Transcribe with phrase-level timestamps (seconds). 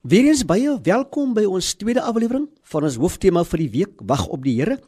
[0.00, 4.46] Weereens baie welkom by ons tweede aflewering van ons hooftema vir die week Wag op
[4.46, 4.78] die Here.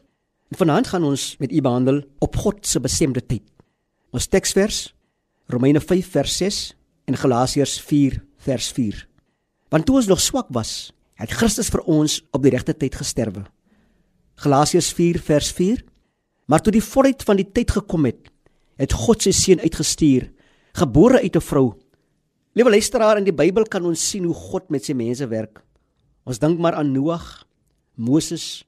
[0.49, 3.45] En vanaand gaan ons met u behandel op God se bestemde tyd.
[4.17, 4.95] Ons teksvers
[5.53, 6.63] Romeine 5 vers 6
[7.13, 9.05] en Galasiërs 4 vers 4.
[9.69, 13.45] Want toe ons nog swak was, het Christus vir ons op die regte tyd gesterwe.
[14.41, 15.85] Galasiërs 4 vers 4.
[16.49, 18.33] Maar toe die volheid van die tyd gekom het,
[18.81, 20.31] het God sy seun uitgestuur,
[20.73, 21.75] gebore uit 'n vrou
[22.53, 25.63] Liewe luisteraar, in die Bybel kan ons sien hoe God met sy mense werk.
[26.29, 27.25] Ons dink maar aan Noag,
[27.97, 28.67] Moses,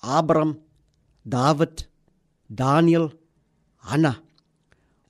[0.00, 0.54] Abraham,
[1.28, 1.82] Dawid,
[2.48, 3.10] Daniel,
[3.84, 4.14] Hanna.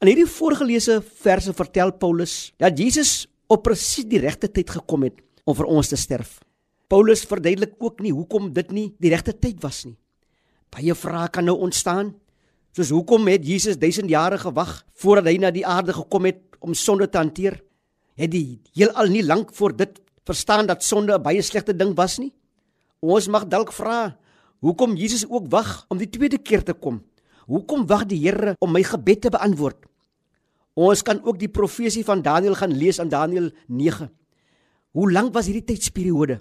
[0.02, 5.22] In hierdie voorgelese verse vertel Paulus dat Jesus op presies die regte tyd gekom het
[5.46, 6.41] om vir ons te sterf.
[6.91, 9.94] Paulus verduidelik ook nie hoekom dit nie die regte tyd was nie.
[10.74, 12.16] Baie vrae kan nou ontstaan.
[12.74, 16.74] Soos hoekom het Jesus 1000 jare gewag voordat hy na die aarde gekom het om
[16.74, 17.62] sonde te hanteer?
[18.18, 22.18] Het die heelal nie lank voor dit verstaan dat sonde 'n baie slegte ding was
[22.18, 22.32] nie.
[23.00, 24.18] Ons mag dalk vra,
[24.60, 27.02] hoekom Jesus ook wag om die tweede keer te kom?
[27.46, 29.86] Hoekom wag die Here om my gebed te beantwoord?
[30.74, 34.11] Ons kan ook die profesie van Daniël gaan lees in Daniël 9.
[34.91, 36.41] Hoe lank was hierdie tydsperiode?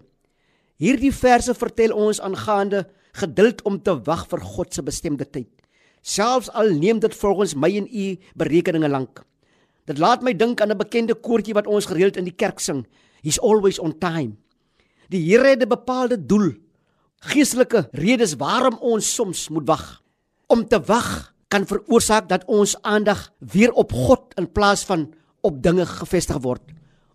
[0.77, 2.85] Hierdie verse vertel ons aangaande
[3.17, 5.49] geduld om te wag vir God se bestemde tyd.
[6.01, 9.23] Selfs al neem dit volgens my en u berekeninge lank.
[9.87, 12.85] Dit laat my dink aan 'n bekende koortjie wat ons gereeld in die kerk sing.
[13.23, 14.35] He's always on time.
[15.09, 16.53] Die Here het 'n bepaalde doel,
[17.19, 20.03] geestelike redes waarom ons soms moet wag.
[20.47, 25.63] Om te wag kan veroorsaak dat ons aandag weer op God in plaas van op
[25.63, 26.61] dinge gefestig word.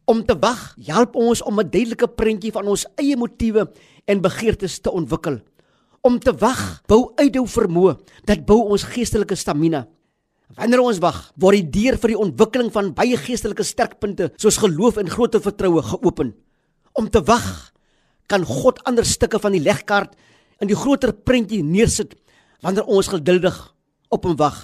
[0.05, 3.71] Om te wag help ons om 'n duidelike prentjie van ons eie motiewe
[4.05, 5.41] en begeertes te ontwikkel.
[6.01, 9.87] Om te wag bou uithou vermoë, dit bou ons geestelike stamina.
[10.59, 14.99] Wanneer ons wag, word die deur vir die ontwikkeling van baie geestelike sterkpunte soos geloof
[15.01, 16.35] en groter vertroue geopen.
[16.99, 17.73] Om te wag,
[18.29, 20.13] kan God ander stukke van die legkaart
[20.61, 22.15] in die groter prentjie neersit
[22.63, 23.57] wanneer ons geduldig
[24.13, 24.59] op hom wag.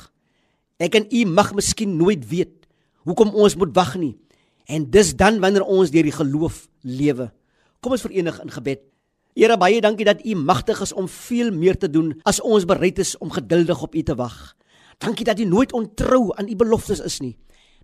[0.78, 2.69] Ek en u mag miskien nooit weet
[3.09, 4.12] hoekom ons moet wag nie.
[4.69, 7.31] En dis dan wanneer ons deur die geloof lewe.
[7.81, 8.84] Kom ons verenig in gebed.
[9.38, 12.98] Here baie dankie dat u magtig is om veel meer te doen as ons bereid
[13.00, 14.37] is om geduldig op u te wag.
[14.98, 17.36] Dankie dat U nooit ontrou aan U beloftes is nie.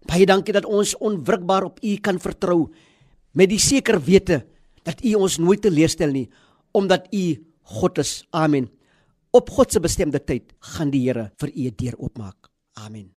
[0.05, 2.69] Baie dankie dat ons onwrikbaar op U kan vertrou
[3.33, 4.43] met die seker wete
[4.85, 6.29] dat U ons nooit teleurstel nie
[6.75, 7.25] omdat U
[7.63, 8.25] God is.
[8.31, 8.69] Amen.
[9.31, 12.51] Op God se bestemde tyd gaan die Here vir U 'n deur oopmaak.
[12.75, 13.15] Amen.